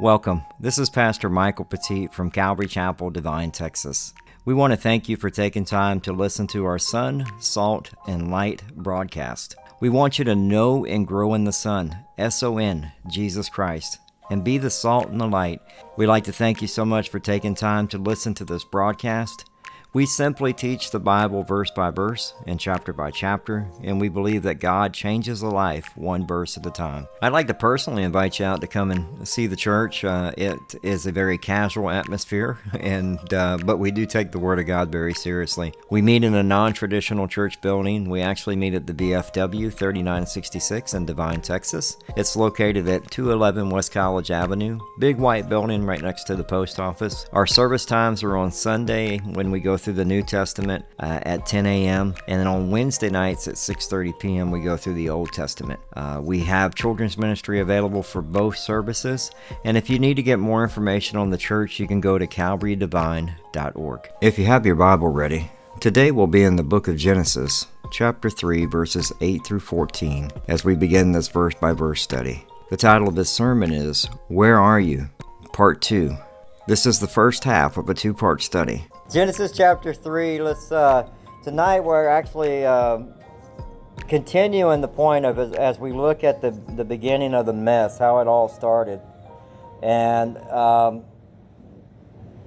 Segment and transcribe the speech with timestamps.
[0.00, 0.46] Welcome.
[0.58, 4.14] This is Pastor Michael Petit from Calvary Chapel, Devine, Texas.
[4.46, 8.30] We want to thank you for taking time to listen to our Son, Salt, and
[8.30, 9.56] Light broadcast.
[9.78, 13.98] We want you to know and grow in the Son, S O N, Jesus Christ,
[14.30, 15.60] and be the salt and the light.
[15.98, 19.49] We'd like to thank you so much for taking time to listen to this broadcast.
[19.92, 24.44] We simply teach the Bible verse by verse and chapter by chapter, and we believe
[24.44, 27.08] that God changes a life one verse at a time.
[27.20, 30.04] I'd like to personally invite you out to come and see the church.
[30.04, 34.60] Uh, it is a very casual atmosphere, and uh, but we do take the Word
[34.60, 35.74] of God very seriously.
[35.90, 38.08] We meet in a non-traditional church building.
[38.08, 41.96] We actually meet at the VFW 3966 in Devine, Texas.
[42.16, 46.78] It's located at 211 West College Avenue, big white building right next to the post
[46.78, 47.26] office.
[47.32, 51.46] Our service times are on Sunday when we go through the New Testament uh, at
[51.46, 52.14] 10 a.m.
[52.28, 54.50] and then on Wednesday nights at 6:30 p.m.
[54.50, 55.80] we go through the Old Testament.
[55.94, 59.30] Uh, we have children's ministry available for both services,
[59.64, 62.26] and if you need to get more information on the church, you can go to
[62.26, 64.08] calvarydivine.org.
[64.20, 68.30] If you have your Bible ready, today we'll be in the book of Genesis, chapter
[68.30, 72.44] 3, verses 8 through 14, as we begin this verse by verse study.
[72.70, 75.08] The title of this sermon is Where Are You?
[75.52, 76.16] Part 2.
[76.70, 78.86] This is the first half of a two part study.
[79.10, 80.40] Genesis chapter 3.
[80.40, 81.08] Let's, uh,
[81.42, 83.00] tonight we're actually uh,
[84.06, 87.98] continuing the point of as, as, we look at the, the beginning of the mess,
[87.98, 89.00] how it all started.
[89.82, 91.02] And um,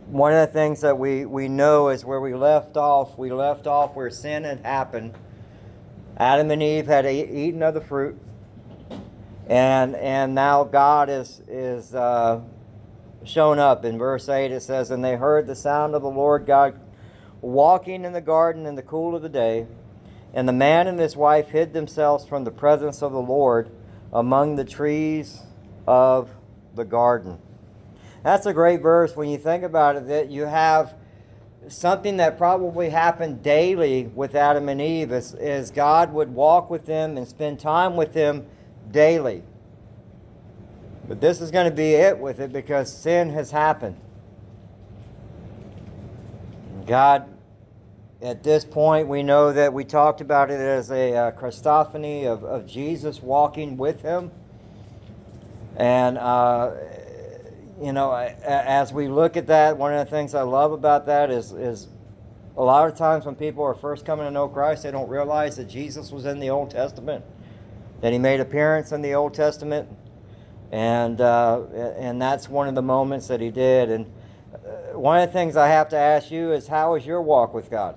[0.06, 3.68] one of the things that we, we know is where we left off, we left
[3.68, 5.16] off where sin had happened.
[6.16, 8.18] Adam and Eve had eaten of the fruit.
[9.48, 12.40] And, and now God is, is uh,
[13.26, 13.86] shown up.
[13.86, 16.80] In verse 8 it says, And they heard the sound of the Lord God
[17.42, 19.68] walking in the garden in the cool of the day.
[20.34, 23.70] And the man and his wife hid themselves from the presence of the Lord
[24.12, 25.42] among the trees
[25.88, 26.30] of
[26.76, 27.38] the garden.
[28.24, 30.96] That's a great verse when you think about it, that you have
[31.68, 36.86] something that probably happened daily with Adam and Eve is, is God would walk with
[36.86, 38.46] them and spend time with them
[38.92, 39.44] daily.
[41.08, 43.98] But this is going to be it with it because sin has happened.
[46.86, 47.30] God,
[48.22, 52.44] at this point, we know that we talked about it as a uh, Christophany of,
[52.44, 54.32] of Jesus walking with him.
[55.76, 56.72] And, uh,
[57.82, 61.32] you know, as we look at that, one of the things I love about that
[61.32, 61.88] is, is
[62.56, 65.58] a lot of times when people are first coming to know Christ, they don't realize
[65.58, 67.26] that Jesus was in the Old Testament,
[68.02, 69.90] that he made appearance in the Old Testament,
[70.74, 71.62] and uh,
[72.00, 73.92] and that's one of the moments that he did.
[73.92, 74.12] And
[74.56, 77.54] uh, one of the things I have to ask you is, how is your walk
[77.54, 77.96] with God?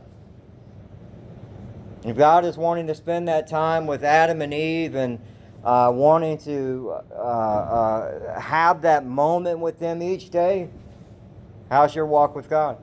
[2.05, 5.19] If God is wanting to spend that time with Adam and Eve and
[5.65, 10.69] uh, wanting to uh, uh, have that moment with them each day,
[11.71, 12.77] how's your walk with God?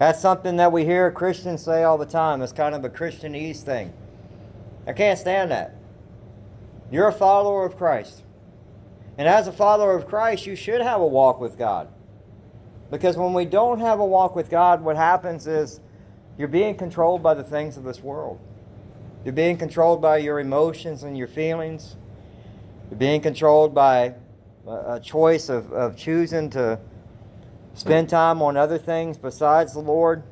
[0.00, 2.42] That's something that we hear Christians say all the time.
[2.42, 3.92] It's kind of a Christianese thing.
[4.84, 5.76] I can't stand that.
[6.90, 8.24] You're a follower of Christ.
[9.18, 11.88] And as a follower of Christ, you should have a walk with God.
[12.90, 15.80] Because when we don't have a walk with God, what happens is
[16.38, 18.40] you're being controlled by the things of this world.
[19.24, 21.96] You're being controlled by your emotions and your feelings.
[22.90, 24.14] You're being controlled by
[24.66, 26.78] a choice of, of choosing to
[27.74, 30.22] spend time on other things besides the Lord.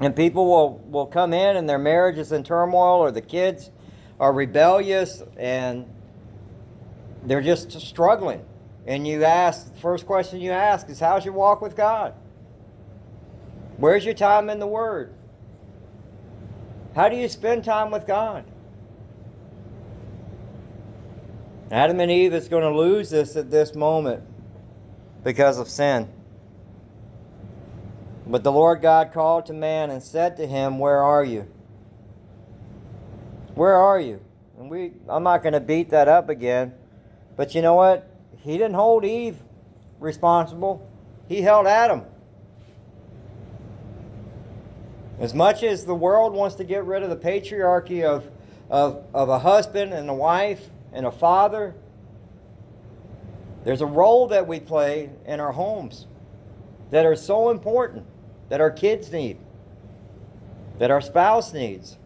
[0.00, 3.70] And people will, will come in and their marriage is in turmoil or the kids
[4.20, 5.86] are rebellious and
[7.26, 8.44] they're just struggling.
[8.86, 12.14] And you ask, the first question you ask is, How's your walk with God?
[13.76, 15.12] Where's your time in the Word?
[16.94, 18.44] How do you spend time with God?
[21.70, 24.22] Adam and Eve is going to lose this at this moment
[25.24, 26.08] because of sin.
[28.26, 31.46] But the Lord God called to man and said to him, Where are you?
[33.54, 34.20] Where are you?
[34.58, 36.72] And we I'm not going to beat that up again.
[37.36, 38.10] But you know what?
[38.38, 39.36] He didn't hold Eve
[40.00, 40.88] responsible,
[41.28, 42.02] he held Adam.
[45.18, 48.30] As much as the world wants to get rid of the patriarchy of,
[48.68, 51.74] of, of a husband and a wife and a father,
[53.64, 56.06] there's a role that we play in our homes
[56.90, 58.04] that are so important
[58.48, 59.38] that our kids need,
[60.78, 61.96] that our spouse needs.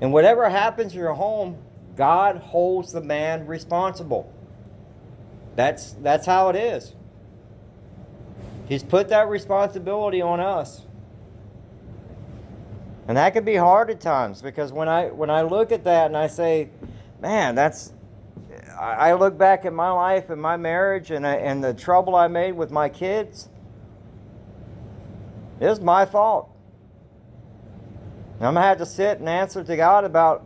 [0.00, 1.58] And whatever happens in your home,
[1.96, 4.32] God holds the man responsible.
[5.56, 6.94] That's, that's how it is.
[8.68, 10.82] He's put that responsibility on us.
[13.08, 16.06] And that can be hard at times because when I when I look at that
[16.06, 16.70] and I say,
[17.20, 17.92] man, that's
[18.78, 22.28] I look back at my life and my marriage and, uh, and the trouble I
[22.28, 23.48] made with my kids.
[25.60, 26.50] It's my fault.
[28.34, 30.44] I'm going to have to sit and answer to God about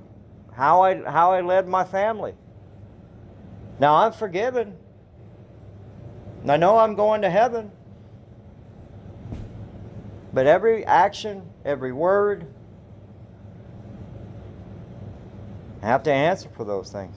[0.56, 2.34] how I, how I led my family.
[3.78, 4.74] Now, I'm forgiven.
[6.48, 7.70] I know I'm going to heaven.
[10.32, 12.46] But every action, every word,
[15.82, 17.16] I have to answer for those things.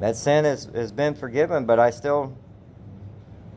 [0.00, 2.36] That sin has, has been forgiven, but I still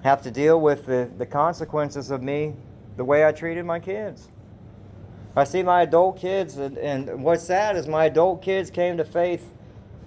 [0.03, 2.53] have to deal with the, the consequences of me,
[2.95, 4.29] the way I treated my kids.
[5.39, 9.05] I see my adult kids, and, and what's sad is my adult kids came to
[9.05, 9.53] faith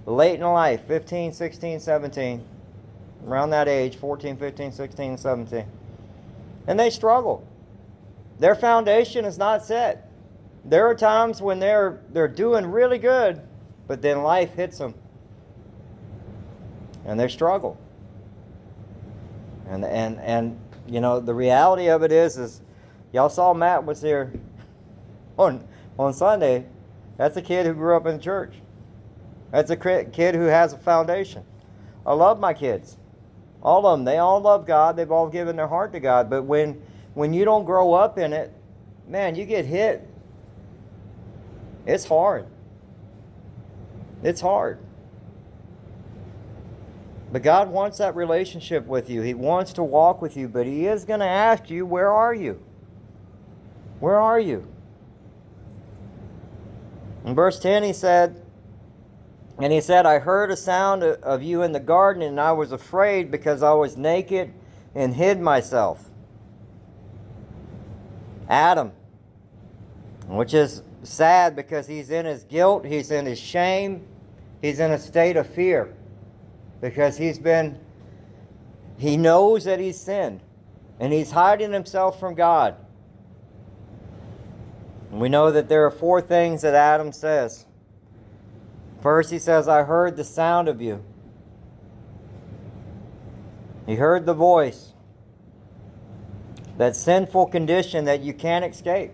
[0.05, 2.45] late in life 15, 16, 17,
[3.27, 5.65] around that age 14, 15, 16, 17.
[6.67, 7.47] And they struggle.
[8.39, 10.11] Their foundation is not set.
[10.65, 13.41] There are times when they're, they're doing really good,
[13.87, 14.95] but then life hits them
[17.05, 17.79] and they struggle.
[19.69, 22.61] And, and, and you know, the reality of it is, is
[23.13, 24.33] y'all saw Matt was here
[25.39, 25.67] on,
[25.99, 26.67] on Sunday.
[27.17, 28.55] That's a kid who grew up in the church.
[29.51, 31.45] That's a kid who has a foundation.
[32.07, 32.97] I love my kids.
[33.63, 34.05] All of them.
[34.05, 34.97] They all love God.
[34.97, 36.29] They've all given their heart to God.
[36.29, 36.83] But when,
[37.15, 38.53] when you don't grow up in it,
[39.07, 40.09] man, you get hit.
[41.87, 42.47] It's hard.
[44.23, 44.79] It's hard.
[47.31, 49.23] But God wants that relationship with you.
[49.23, 52.35] He wants to walk with you, but He is going to ask you, Where are
[52.35, 52.63] you?
[54.01, 54.72] Where are you?
[57.25, 58.43] In verse 10, He said,
[59.59, 62.73] and he said, I heard a sound of you in the garden, and I was
[62.73, 64.53] afraid because I was naked
[64.95, 66.11] and hid myself.
[68.49, 68.93] Adam,
[70.27, 74.07] which is sad because he's in his guilt, he's in his shame,
[74.61, 75.95] he's in a state of fear
[76.81, 77.79] because he's been,
[78.99, 80.41] he knows that he's sinned
[80.99, 82.77] and he's hiding himself from God.
[85.13, 87.67] We know that there are four things that Adam says.
[89.03, 91.05] First, he says, I heard the sound of you.
[93.85, 94.95] He heard the voice.
[96.79, 99.13] That sinful condition that you can't escape.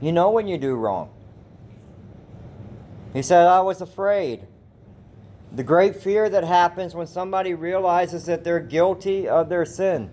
[0.00, 1.10] You know when you do wrong.
[3.12, 4.46] He said, I was afraid.
[5.54, 10.08] The great fear that happens when somebody realizes that they're guilty of their sin.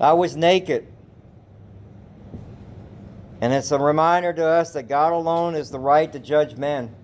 [0.00, 0.91] I was naked.
[3.42, 6.94] And it's a reminder to us that God alone is the right to judge men.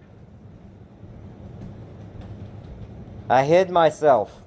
[3.29, 4.45] I hid myself.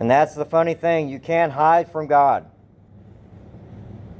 [0.00, 1.08] And that's the funny thing.
[1.08, 2.50] You can't hide from God.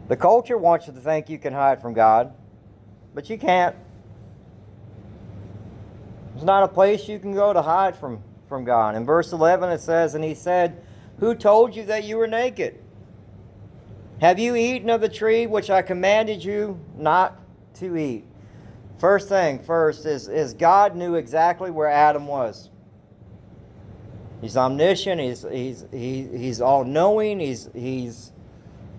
[0.06, 2.32] The culture wants you to think you can hide from God,
[3.12, 3.74] but you can't.
[6.34, 8.94] There's not a place you can go to hide from, from God.
[8.94, 10.80] In verse 11 it says, And he said,
[11.18, 12.83] Who told you that you were naked?
[14.20, 17.40] Have you eaten of the tree which I commanded you not
[17.74, 18.24] to eat?
[18.98, 22.70] First thing first is, is God knew exactly where Adam was.
[24.40, 28.32] He's omniscient, he's, he's, he, he's all knowing, he's, he's,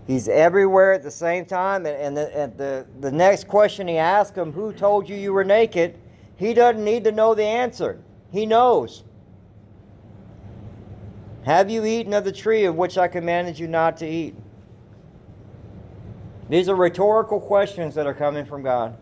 [0.08, 1.86] he's everywhere at the same time.
[1.86, 5.34] And, and, the, and the, the next question he asked him, Who told you you
[5.34, 6.00] were naked?
[6.36, 8.00] He doesn't need to know the answer,
[8.32, 9.04] he knows.
[11.46, 14.36] Have you eaten of the tree of which I commanded you not to eat?
[16.50, 18.98] These are rhetorical questions that are coming from God.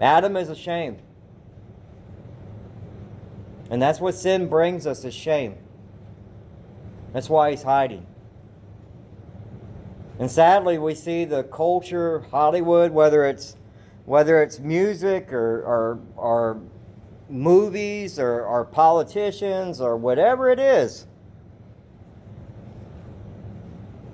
[0.00, 1.00] Adam is ashamed.
[3.70, 5.56] And that's what sin brings us is shame.
[7.12, 8.06] That's why he's hiding.
[10.18, 13.56] And sadly, we see the culture, Hollywood, whether it's
[14.06, 16.60] whether it's music or, or, or
[17.28, 21.06] movies or, or politicians or whatever it is,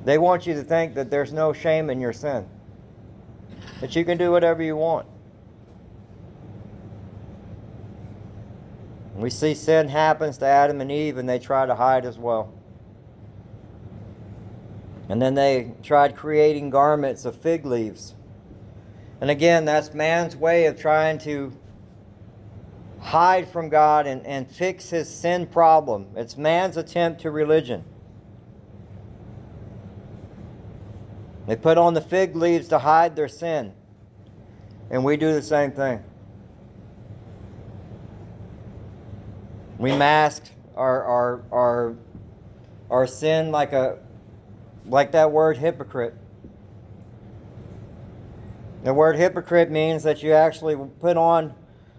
[0.05, 2.47] they want you to think that there's no shame in your sin,
[3.81, 5.07] that you can do whatever you want.
[9.15, 12.53] We see sin happens to Adam and Eve, and they try to hide as well.
[15.09, 18.15] And then they tried creating garments of fig leaves.
[19.21, 21.53] And again, that's man's way of trying to
[22.99, 26.09] hide from God and, and fix his sin problem.
[26.17, 27.85] It's man's attempt to religion.
[31.47, 33.73] They put on the fig leaves to hide their sin.
[34.91, 36.03] And we do the same thing.
[39.79, 40.45] We mask
[40.77, 41.97] our, our, our,
[42.91, 43.99] our sin like, a,
[44.87, 46.15] like that word hypocrite.
[48.85, 51.55] The word hypocrite means that you actually put on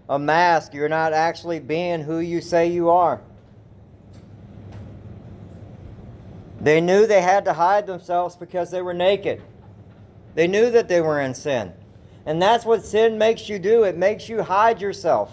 [0.08, 0.72] a mask.
[0.72, 3.22] You're not actually being who you say you are.
[6.64, 9.42] They knew they had to hide themselves because they were naked.
[10.34, 11.74] They knew that they were in sin.
[12.24, 15.30] And that's what sin makes you do it makes you hide yourself.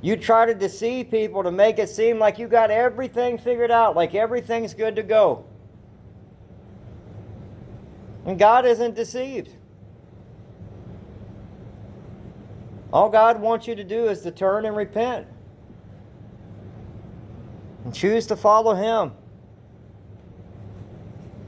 [0.00, 3.94] You try to deceive people to make it seem like you got everything figured out,
[3.94, 5.44] like everything's good to go.
[8.24, 9.50] And God isn't deceived.
[12.94, 15.26] All God wants you to do is to turn and repent.
[17.84, 19.12] And choose to follow Him.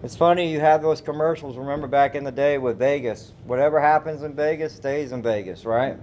[0.03, 3.35] It's funny you have those commercials, remember back in the day with Vegas.
[3.45, 5.99] Whatever happens in Vegas stays in Vegas, right?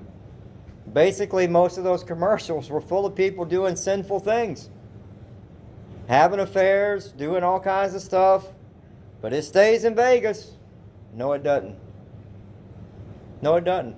[0.93, 4.69] Basically, most of those commercials were full of people doing sinful things,
[6.07, 8.45] having affairs, doing all kinds of stuff,
[9.19, 10.53] but it stays in Vegas.
[11.13, 11.75] No, it doesn't.
[13.41, 13.95] No, it doesn't.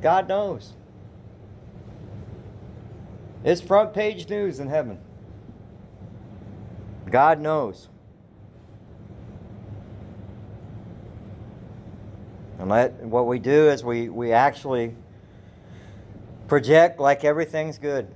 [0.00, 0.74] God knows.
[3.42, 4.98] It's front page news in heaven.
[7.10, 7.88] God knows.
[12.70, 14.94] What we do is we, we actually
[16.48, 18.08] project like everything's good.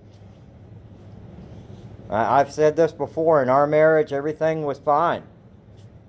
[2.08, 5.24] I, I've said this before in our marriage, everything was fine.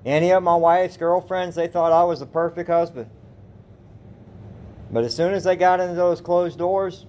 [0.05, 3.09] Any of my wife's girlfriends, they thought I was the perfect husband.
[4.91, 7.05] But as soon as they got into those closed doors,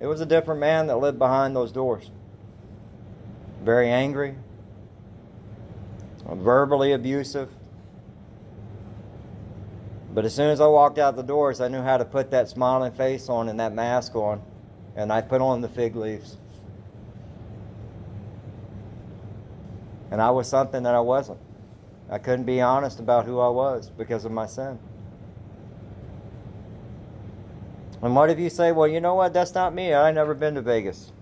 [0.00, 2.10] it was a different man that lived behind those doors.
[3.62, 4.36] Very angry,
[6.26, 7.50] verbally abusive.
[10.12, 12.48] But as soon as I walked out the doors, I knew how to put that
[12.48, 14.42] smiling face on and that mask on,
[14.96, 16.36] and I put on the fig leaves.
[20.10, 21.38] And I was something that I wasn't.
[22.10, 24.80] I couldn't be honest about who I was because of my sin.
[28.02, 29.32] And what if you say, well, you know what?
[29.32, 29.94] That's not me.
[29.94, 31.12] I never been to Vegas.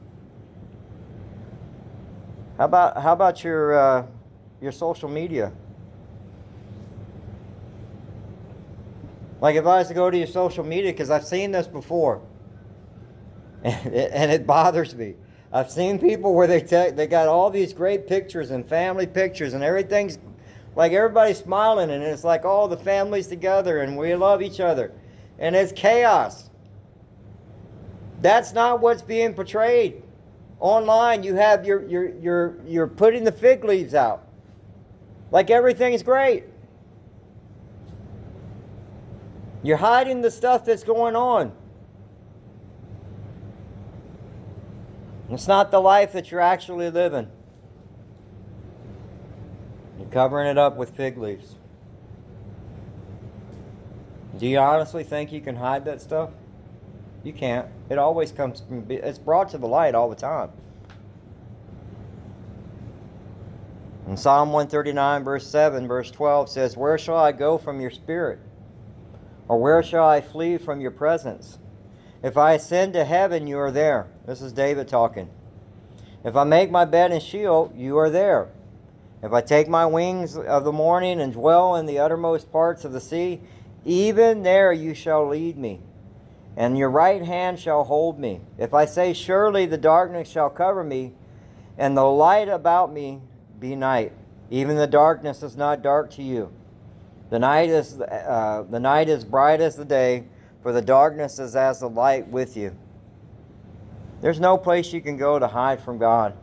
[2.56, 4.06] How about how about your uh,
[4.60, 5.52] your social media?
[9.40, 12.20] Like if I was to go to your social media, because I've seen this before,
[13.62, 15.14] and it, and it bothers me.
[15.52, 19.54] I've seen people where they take they got all these great pictures and family pictures
[19.54, 20.18] and everything's
[20.76, 24.92] like everybody's smiling and it's like all the families together and we love each other,
[25.38, 26.50] and it's chaos.
[28.20, 30.02] That's not what's being portrayed.
[30.60, 34.26] Online, you have your you're you're you're putting the fig leaves out.
[35.30, 36.44] Like everything's great.
[39.62, 41.52] You're hiding the stuff that's going on.
[45.30, 47.28] It's not the life that you're actually living.
[49.98, 51.56] You're covering it up with fig leaves.
[54.38, 56.30] Do you honestly think you can hide that stuff?
[57.24, 57.66] You can't.
[57.90, 60.50] It always comes it's brought to the light all the time.
[64.06, 68.38] In Psalm 139, verse 7, verse 12 says, Where shall I go from your spirit?
[69.48, 71.58] Or where shall I flee from your presence?
[72.22, 74.08] If I ascend to heaven, you are there.
[74.26, 75.30] This is David talking.
[76.24, 78.48] If I make my bed in Sheol, you are there.
[79.22, 82.92] If I take my wings of the morning and dwell in the uttermost parts of
[82.92, 83.40] the sea,
[83.84, 85.80] even there you shall lead me
[86.58, 88.40] and your right hand shall hold me.
[88.58, 91.12] If I say, Surely the darkness shall cover me,
[91.78, 93.20] and the light about me
[93.60, 94.12] be night,
[94.50, 96.52] even the darkness is not dark to you.
[97.30, 100.24] The night is, uh, the night is bright as the day,
[100.62, 102.76] for the darkness is as the light with you.
[104.20, 106.36] There's no place you can go to hide from God.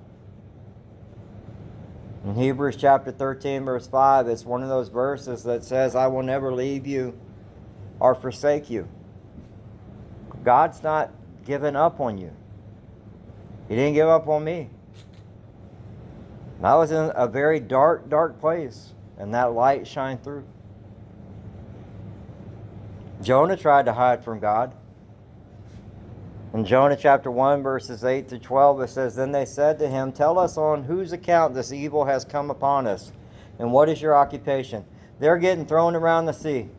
[2.24, 6.24] In Hebrews chapter 13, verse 5, it's one of those verses that says, I will
[6.24, 7.18] never leave you
[8.00, 8.88] or forsake you.
[10.44, 11.12] God's not
[11.46, 12.32] giving up on you.
[13.68, 14.70] He didn't give up on me.
[16.64, 20.46] I was in a very dark, dark place, and that light shined through.
[23.26, 24.72] Jonah tried to hide from God.
[26.54, 30.12] In Jonah chapter 1, verses 8 to 12, it says, Then they said to him,
[30.12, 33.12] Tell us on whose account this evil has come upon us,
[33.58, 34.86] and what is your occupation?
[35.20, 36.70] They're getting thrown around the sea.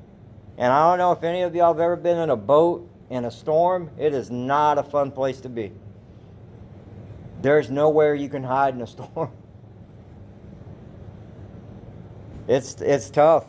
[0.56, 3.24] And I don't know if any of y'all have ever been in a boat in
[3.24, 5.72] a storm, it is not a fun place to be.
[7.42, 9.32] There's nowhere you can hide in a storm.
[12.48, 13.44] It's it's tough.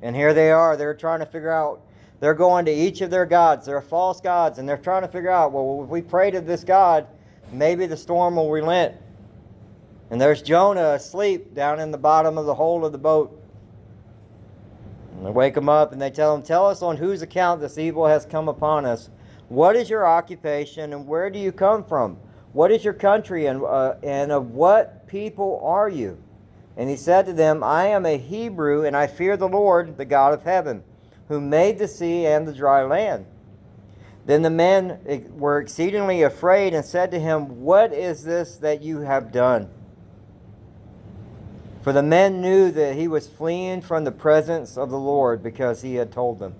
[0.00, 1.82] And here they are, they're trying to figure out
[2.20, 5.30] they're going to each of their gods, their false gods, and they're trying to figure
[5.30, 7.06] out, well, if we pray to this God,
[7.52, 8.94] maybe the storm will relent.
[10.10, 13.40] And there's Jonah asleep down in the bottom of the hole of the boat.
[15.16, 17.78] And They wake him up and they tell him, Tell us on whose account this
[17.78, 19.10] evil has come upon us.
[19.48, 22.18] What is your occupation and where do you come from?
[22.52, 26.18] What is your country and, uh, and of what people are you?
[26.76, 30.04] And he said to them, I am a Hebrew and I fear the Lord, the
[30.04, 30.82] God of heaven,
[31.28, 33.26] who made the sea and the dry land.
[34.26, 34.98] Then the men
[35.36, 39.70] were exceedingly afraid and said to him, What is this that you have done?
[41.82, 45.80] For the men knew that he was fleeing from the presence of the Lord because
[45.80, 46.54] he had told them.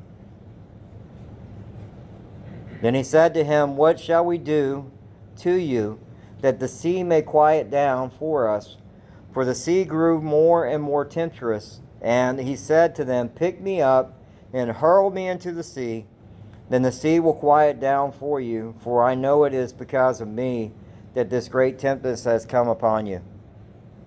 [2.81, 4.91] Then he said to him, What shall we do
[5.39, 5.99] to you
[6.41, 8.77] that the sea may quiet down for us?
[9.33, 11.81] For the sea grew more and more tempestuous.
[12.01, 14.18] And he said to them, Pick me up
[14.53, 16.07] and hurl me into the sea.
[16.71, 20.29] Then the sea will quiet down for you, for I know it is because of
[20.29, 20.73] me
[21.15, 23.23] that this great tempest has come upon you.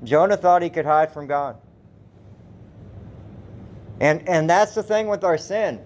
[0.03, 1.57] Jonah thought he could hide from God.
[3.99, 5.79] And, and that's the thing with our sin.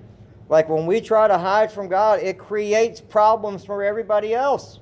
[0.47, 4.79] Like when we try to hide from God, it creates problems for everybody else.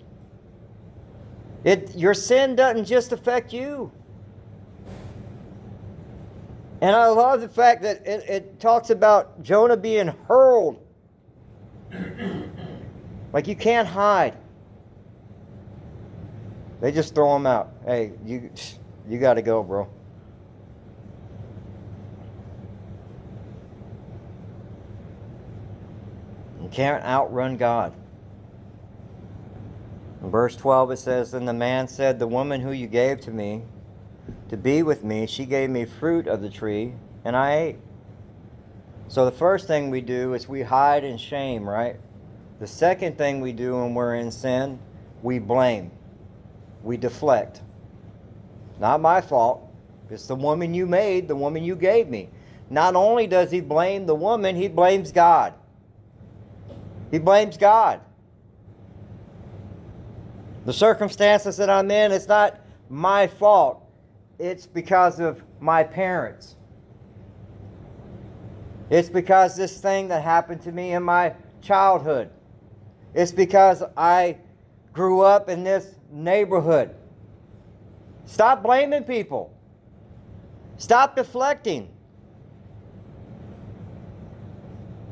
[1.64, 3.92] It, your sin doesn't just affect you.
[6.84, 10.86] And I love the fact that it, it talks about Jonah being hurled.
[13.32, 14.36] like you can't hide.
[16.82, 17.72] They just throw him out.
[17.86, 18.50] Hey, you
[19.08, 19.88] you got to go, bro.
[26.62, 27.94] You can't outrun God.
[30.22, 33.32] In verse 12 it says, Then the man said, The woman who you gave to
[33.32, 33.64] me
[34.54, 36.94] to be with me, she gave me fruit of the tree,
[37.26, 37.78] and I ate.
[39.08, 42.00] So the first thing we do is we hide in shame, right?
[42.60, 44.78] The second thing we do when we're in sin,
[45.24, 45.90] we blame.
[46.84, 47.64] We deflect.
[48.80, 49.68] Not my fault.
[50.12, 52.30] It's the woman you made, the woman you gave me.
[52.70, 55.56] Not only does he blame the woman, he blames God.
[57.10, 58.02] He blames God.
[60.66, 63.83] The circumstances that I'm in, it's not my fault.
[64.44, 66.58] It's because of my parents.
[68.90, 72.30] It's because this thing that happened to me in my childhood.
[73.14, 74.38] It's because I
[74.92, 76.94] grew up in this neighborhood.
[78.26, 79.58] Stop blaming people.
[80.76, 81.88] Stop deflecting.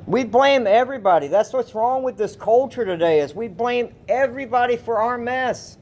[0.08, 1.30] We blame everybody.
[1.30, 5.78] That's what's wrong with this culture today is we blame everybody for our mess.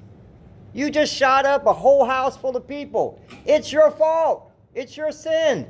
[0.73, 3.19] You just shot up a whole house full of people.
[3.45, 4.51] It's your fault.
[4.75, 5.69] It's your sin.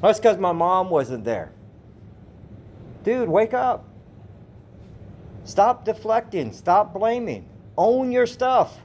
[0.00, 1.52] That's because my mom wasn't there.
[3.02, 3.86] Dude, wake up.
[5.44, 6.52] Stop deflecting.
[6.52, 7.48] Stop blaming.
[7.76, 8.80] Own your stuff.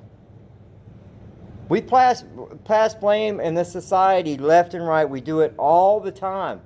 [1.70, 2.26] We pass,
[2.66, 5.08] pass blame in this society left and right.
[5.08, 6.62] We do it all the time.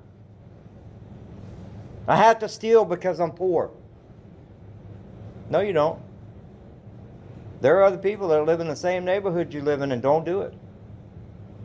[2.08, 3.70] I have to steal because I'm poor.
[5.50, 6.00] No, you don't.
[7.60, 10.24] There are other people that live in the same neighborhood you live in and don't
[10.24, 10.54] do it.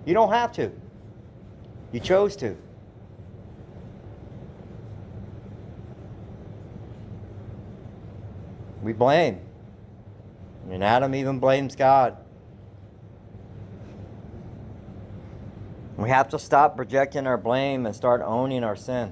[0.06, 0.72] You don't have to.
[1.92, 2.56] You chose to.
[8.82, 9.42] We blame.
[10.70, 12.18] And Adam even blames God.
[15.98, 19.12] We have to stop projecting our blame and start owning our sin.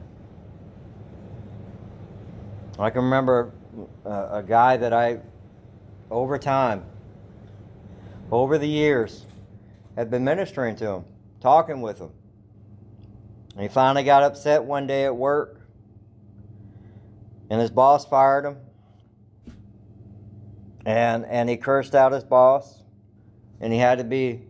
[2.80, 3.52] I can remember
[4.06, 5.20] a, guy that I,
[6.10, 6.84] over time,
[8.32, 9.26] over the years,
[9.96, 11.06] had been ministering to him,
[11.42, 12.12] talking with him.
[13.54, 15.62] And he finally got upset one day at work,
[17.50, 18.58] and his boss fired him
[20.88, 22.82] and and he cursed out his boss,
[23.60, 24.44] and he had to be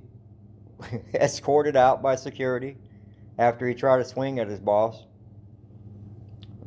[1.16, 2.78] escorted out by security
[3.40, 5.04] after he tried to swing at his boss.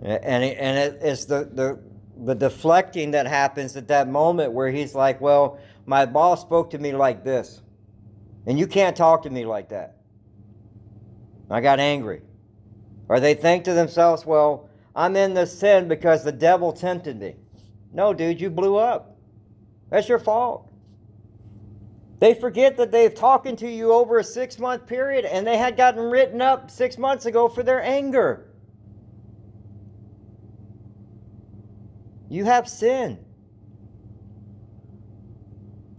[0.02, 1.78] And and it, it's the, the
[2.24, 6.78] the deflecting that happens at that moment where he's like, "Well, my boss spoke to
[6.78, 7.62] me like this,
[8.46, 9.96] and you can't talk to me like that."
[11.50, 12.22] I got angry.
[13.08, 17.36] Or they think to themselves, "Well, I'm in this sin because the devil tempted me."
[17.92, 19.16] No, dude, you blew up.
[19.90, 20.70] That's your fault.
[22.20, 25.76] They forget that they've talking to you over a six month period and they had
[25.76, 28.49] gotten written up six months ago for their anger.
[32.30, 33.18] You have sin.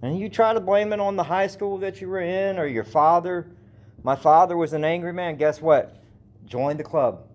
[0.02, 2.66] And you try to blame it on the high school that you were in or
[2.66, 3.52] your father.
[4.02, 5.36] My father was an angry man.
[5.36, 6.02] Guess what?
[6.46, 7.28] Join the club.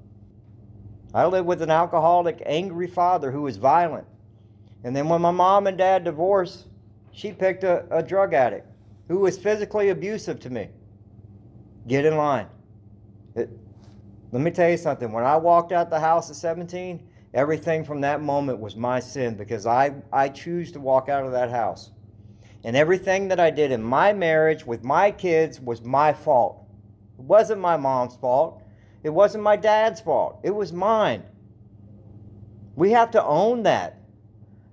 [1.14, 4.06] I lived with an alcoholic, angry father who was violent.
[4.82, 6.66] And then when my mom and dad divorced,
[7.12, 8.66] she picked a, a drug addict
[9.08, 10.68] who was physically abusive to me.
[11.86, 12.48] Get in line.
[13.34, 13.50] It,
[14.32, 15.12] let me tell you something.
[15.12, 17.05] When I walked out the house at 17,
[17.36, 21.32] everything from that moment was my sin because I, I choose to walk out of
[21.32, 21.90] that house.
[22.64, 26.64] And everything that I did in my marriage with my kids was my fault.
[27.18, 28.62] It wasn't my mom's fault.
[29.02, 30.40] It wasn't my dad's fault.
[30.42, 31.24] It was mine.
[32.74, 34.00] We have to own that.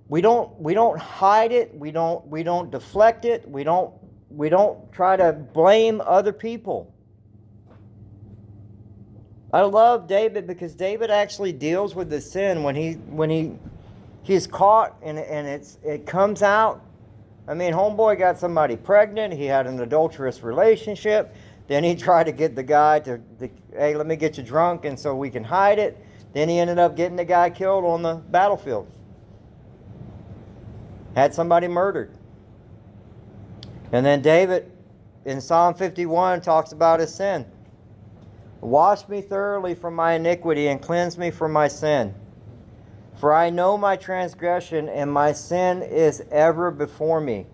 [0.08, 1.74] We don't we don't hide it.
[1.74, 3.48] We don't we don't deflect it.
[3.48, 3.92] We don't
[4.30, 6.94] we don't try to blame other people.
[9.54, 13.52] I love David because David actually deals with the sin when he when he
[14.24, 16.84] he's caught and and it's it comes out.
[17.46, 19.32] I mean, homeboy got somebody pregnant.
[19.32, 21.36] He had an adulterous relationship.
[21.68, 24.86] Then he tried to get the guy to, to hey, let me get you drunk,
[24.86, 26.04] and so we can hide it.
[26.32, 28.88] Then he ended up getting the guy killed on the battlefield.
[31.14, 32.12] Had somebody murdered.
[33.92, 34.72] And then David
[35.24, 37.46] in Psalm 51 talks about his sin.
[38.64, 42.14] Wash me thoroughly from my iniquity and cleanse me from my sin.
[43.16, 47.44] For I know my transgression, and my sin is ever before me.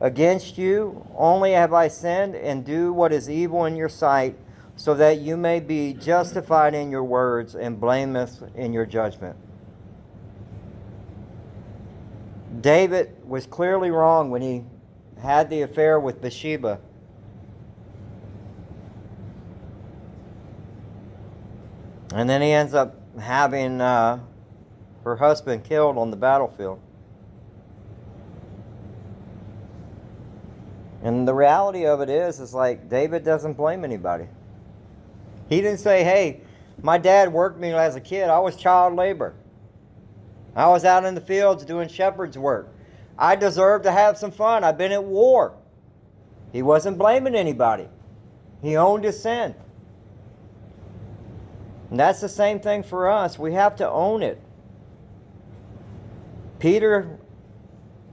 [0.00, 4.36] Against you only have I sinned and do what is evil in your sight,
[4.76, 9.36] so that you may be justified in your words and blameless in your judgment.
[12.60, 14.62] David was clearly wrong when he
[15.20, 16.78] had the affair with Bathsheba.
[22.14, 24.20] And then he ends up having uh,
[25.04, 26.80] her husband killed on the battlefield.
[31.02, 34.26] And the reality of it is, is like David doesn't blame anybody.
[35.48, 36.40] He didn't say, hey,
[36.82, 38.28] my dad worked me as a kid.
[38.28, 39.34] I was child labor.
[40.54, 42.72] I was out in the fields doing shepherd's work.
[43.18, 44.64] I deserve to have some fun.
[44.64, 45.54] I've been at war.
[46.52, 47.88] He wasn't blaming anybody.
[48.62, 49.54] He owned his sin.
[51.90, 53.38] And that's the same thing for us.
[53.38, 54.40] We have to own it.
[56.58, 57.18] Peter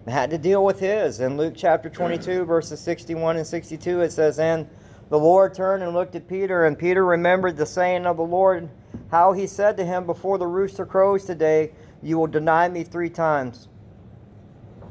[0.08, 1.20] had to deal with his.
[1.20, 4.68] In Luke chapter 22, verses 61 and 62, it says, And
[5.10, 8.70] the Lord turned and looked at Peter, and Peter remembered the saying of the Lord,
[9.10, 13.10] how he said to him, Before the rooster crows today, you will deny me three
[13.10, 13.70] times.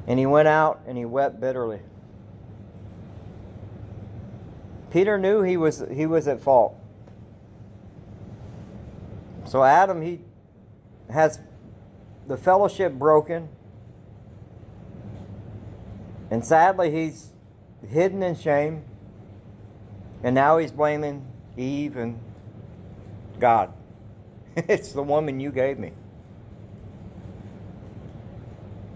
[0.07, 1.81] And he went out and he wept bitterly.
[4.91, 6.77] Peter knew he was, he was at fault.
[9.53, 10.23] So Adam, he
[11.11, 11.39] has
[12.27, 13.51] the fellowship broken.
[16.31, 17.35] And sadly, he's
[17.87, 18.83] hidden in shame.
[20.23, 21.27] And now he's blaming
[21.59, 22.19] Eve and
[23.39, 23.75] God.
[24.57, 25.93] it's the woman you gave me.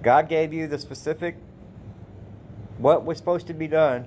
[0.02, 1.36] God gave you the specific
[2.78, 4.06] what was supposed to be done.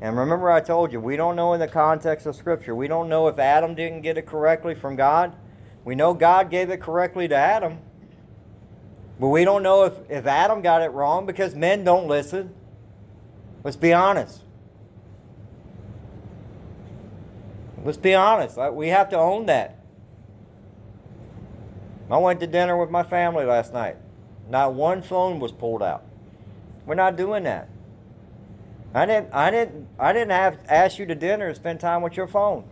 [0.00, 2.76] And remember, I told you, we don't know in the context of Scripture.
[2.76, 5.34] We don't know if Adam didn't get it correctly from God.
[5.86, 7.78] We know God gave it correctly to Adam.
[9.20, 12.52] But we don't know if, if Adam got it wrong because men don't listen.
[13.62, 14.42] Let's be honest.
[17.84, 18.58] Let's be honest.
[18.72, 19.78] We have to own that.
[22.10, 23.96] I went to dinner with my family last night.
[24.50, 26.04] Not one phone was pulled out.
[26.84, 27.68] We're not doing that.
[28.92, 32.16] I didn't I didn't I didn't have ask you to dinner and spend time with
[32.16, 32.64] your phone.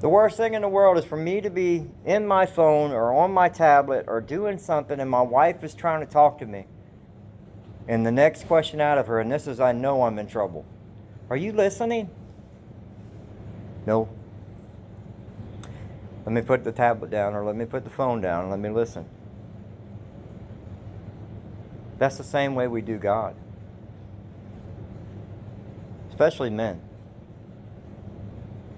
[0.00, 3.12] The worst thing in the world is for me to be in my phone or
[3.12, 6.66] on my tablet or doing something and my wife is trying to talk to me.
[7.88, 10.64] And the next question out of her, and this is I know I'm in trouble.
[11.30, 12.10] Are you listening?
[13.86, 14.08] No.
[16.24, 18.60] Let me put the tablet down or let me put the phone down and let
[18.60, 19.06] me listen.
[21.98, 23.34] That's the same way we do God.
[26.10, 26.87] Especially men.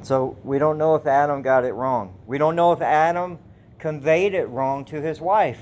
[0.02, 2.14] So we don't know if Adam got it wrong.
[2.26, 3.38] We don't know if Adam
[3.78, 5.60] conveyed it wrong to his wife,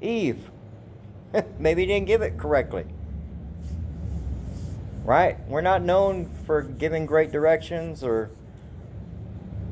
[0.00, 0.50] Eve.
[1.58, 2.84] Maybe he didn't give it correctly.
[5.04, 5.38] Right?
[5.48, 8.30] We're not known for giving great directions, or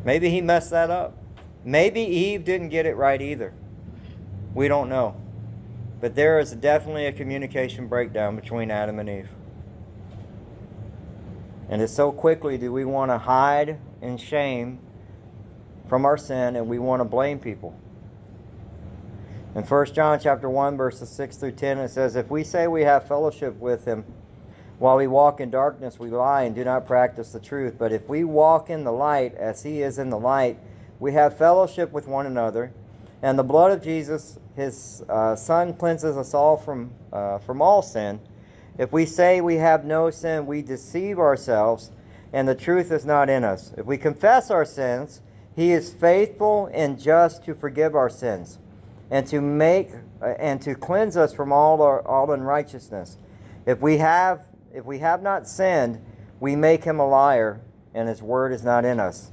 [0.05, 1.17] maybe he messed that up.
[1.64, 3.53] Maybe Eve didn't get it right either.
[4.55, 5.14] We don't know.
[6.01, 9.29] But there is definitely a communication breakdown between Adam and Eve.
[11.68, 14.78] And it's so quickly do we want to hide in shame
[15.88, 17.78] from our sin and we want to blame people.
[19.54, 22.83] In 1 John chapter 1 verses 6 through 10 it says if we say we
[22.83, 24.04] have fellowship with him
[24.78, 27.74] while we walk in darkness we lie and do not practice the truth.
[27.78, 30.59] But if we walk in the light as he is in the light
[31.00, 32.72] we have fellowship with one another.
[33.20, 37.83] And the blood of Jesus his uh, son cleanses us all from uh, from all
[37.83, 38.20] sin
[38.79, 41.91] if we say we have no sin, we deceive ourselves,
[42.33, 43.73] and the truth is not in us.
[43.77, 45.21] If we confess our sins,
[45.57, 48.61] he is faithful and just to forgive our sins
[49.11, 49.91] and to make
[50.23, 53.19] uh, and to cleanse us from all our, all unrighteousness.
[53.67, 56.01] If we have if we have not sinned,
[56.38, 57.61] we make him a liar
[57.95, 59.33] and his word is not in us.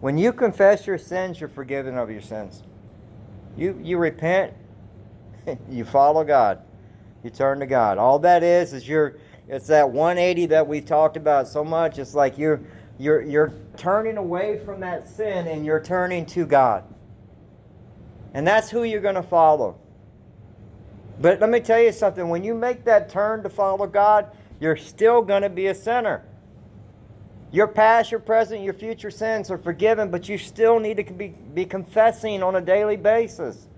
[0.00, 2.64] When you confess your sins, you're forgiven of your sins.
[3.56, 4.54] You you repent,
[5.70, 6.62] you follow God.
[7.22, 7.98] You turn to God.
[7.98, 9.16] All that is is you're
[9.48, 11.98] it's that 180 that we've talked about so much.
[11.98, 12.60] It's like you're
[12.98, 16.84] you're you're turning away from that sin and you're turning to God.
[18.34, 19.78] And that's who you're going to follow.
[21.20, 24.76] But let me tell you something when you make that turn to follow God, you're
[24.76, 26.24] still going to be a sinner.
[27.50, 31.28] Your past, your present, your future sins are forgiven, but you still need to be,
[31.28, 33.68] be confessing on a daily basis.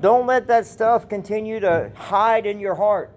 [0.00, 3.10] Don't let that stuff continue to hide in your heart.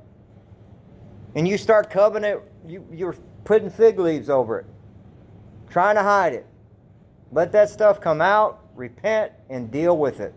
[1.36, 4.66] And you start covering it, you, you're putting fig leaves over it,
[5.70, 6.46] trying to hide it.
[7.32, 10.34] Let that stuff come out, repent, and deal with it.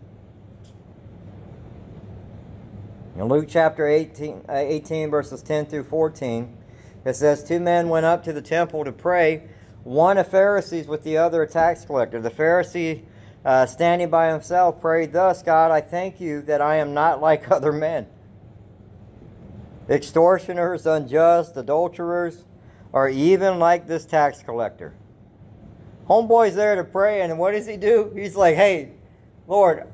[3.15, 6.57] In Luke chapter 18, uh, 18, verses 10 through 14,
[7.05, 9.43] it says, Two men went up to the temple to pray,
[9.83, 12.21] one a Pharisee with the other a tax collector.
[12.21, 13.03] The Pharisee,
[13.43, 17.49] uh, standing by himself, prayed thus God, I thank you that I am not like
[17.51, 18.07] other men,
[19.89, 22.45] extortioners, unjust, adulterers,
[22.93, 24.93] or even like this tax collector.
[26.07, 28.11] Homeboy's there to pray, and what does he do?
[28.15, 28.91] He's like, Hey,
[29.47, 29.87] Lord,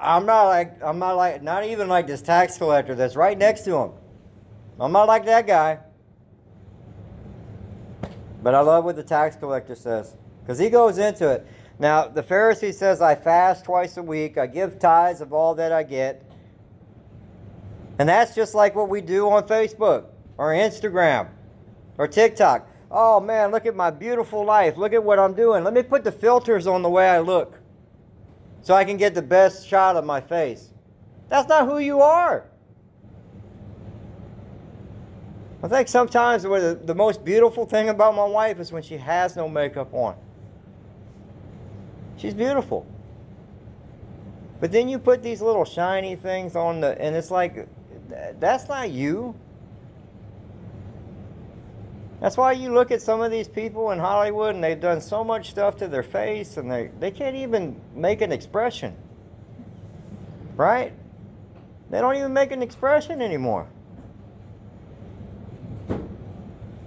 [0.00, 3.62] I'm not like I'm not like not even like this tax collector that's right next
[3.62, 3.90] to him.
[4.80, 5.78] I'm not like that guy.
[8.42, 11.46] But I love what the tax collector says because he goes into it.
[11.78, 15.72] Now, the Pharisee says, I fast twice a week, I give tithes of all that
[15.72, 16.24] I get.
[17.98, 20.06] And that's just like what we do on Facebook
[20.38, 21.28] or Instagram
[21.98, 22.68] or TikTok.
[22.90, 24.76] Oh man, look at my beautiful life.
[24.76, 25.64] Look at what I'm doing.
[25.64, 27.58] Let me put the filters on the way I look
[28.60, 30.70] so I can get the best shot of my face.
[31.28, 32.44] That's not who you are.
[35.62, 39.48] I think sometimes the most beautiful thing about my wife is when she has no
[39.48, 40.16] makeup on.
[42.22, 42.86] She's beautiful.
[44.60, 47.66] But then you put these little shiny things on the, and it's like,
[48.38, 49.34] that's not you.
[52.20, 55.24] That's why you look at some of these people in Hollywood and they've done so
[55.24, 58.94] much stuff to their face and they, they can't even make an expression.
[60.54, 60.92] Right?
[61.90, 63.66] They don't even make an expression anymore.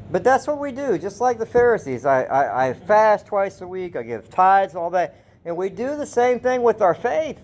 [0.09, 2.05] But that's what we do, just like the Pharisees.
[2.05, 5.23] I, I, I fast twice a week, I give tithes, all that.
[5.45, 7.39] And we do the same thing with our faith.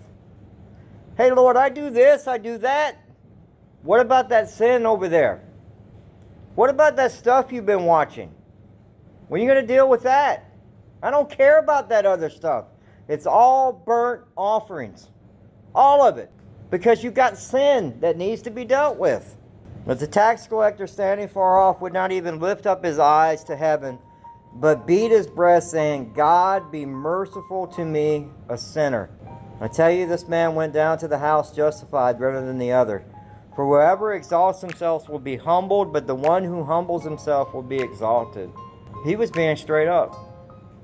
[1.18, 2.98] Hey, Lord, I do this, I do that.
[3.84, 5.44] What about that sin over there?
[6.56, 8.34] What about that stuff you've been watching?
[9.28, 10.52] When are you going to deal with that?
[11.02, 12.66] I don't care about that other stuff.
[13.08, 15.10] It's all burnt offerings.
[15.74, 16.30] All of it.
[16.70, 19.38] Because you've got sin that needs to be dealt with.
[19.86, 23.56] But the tax collector standing far off would not even lift up his eyes to
[23.56, 23.98] heaven,
[24.54, 29.10] but beat his breast, saying, God be merciful to me, a sinner.
[29.60, 33.06] I tell you, this man went down to the house justified rather than the other.
[33.56, 37.80] For whoever exalts himself will be humbled, but the one who humbles himself will be
[37.80, 38.50] exalted.
[39.06, 40.16] He was being straight up.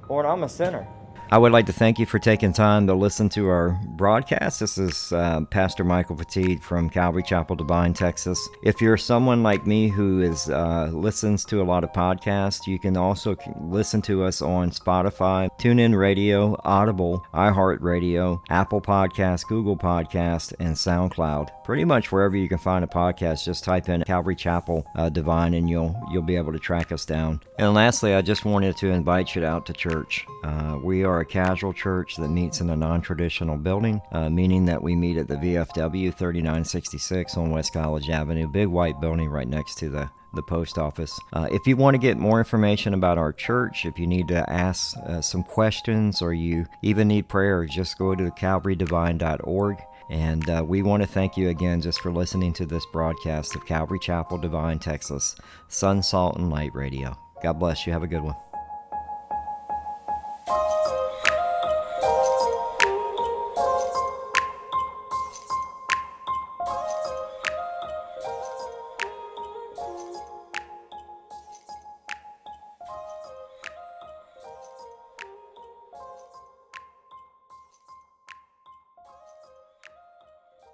[0.10, 0.88] Lord, I'm a sinner.
[1.30, 4.62] I would like to thank you for taking time to listen to our broadcast.
[4.62, 8.48] This is uh, Pastor Michael Petit from Calvary Chapel, Devine, Texas.
[8.64, 12.80] If you're someone like me who is uh, listens to a lot of podcasts, you
[12.80, 20.54] can also listen to us on Spotify, TuneIn Radio, Audible, iHeartRadio, Apple Podcast, Google Podcast,
[20.60, 21.50] and SoundCloud.
[21.66, 25.56] Pretty much wherever you can find a podcast, just type in Calvary Chapel uh, Devine,
[25.56, 27.42] and you'll you'll be able to track us down.
[27.60, 30.26] And lastly, I just wanted to invite you out to church.
[30.46, 34.66] Uh, we are a casual church that meets in a non traditional building, uh, meaning
[34.66, 39.48] that we meet at the VFW 3966 on West College Avenue, big white building right
[39.48, 41.20] next to the the post office.
[41.34, 44.50] Uh, if you want to get more information about our church, if you need to
[44.50, 49.78] ask uh, some questions or you even need prayer, just go to calvarydivine.org.
[50.10, 53.66] And uh, we want to thank you again just for listening to this broadcast of
[53.66, 55.36] Calvary Chapel, Devine, Texas,
[55.68, 57.18] Son, Salt, and Light Radio.
[57.44, 57.94] God bless you.
[57.94, 58.36] Have a good one.